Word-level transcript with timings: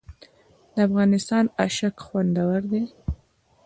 د 0.73 0.75
افغانستان 0.87 1.43
اشک 1.65 1.95
خوندور 2.05 2.61
دي 2.71 2.83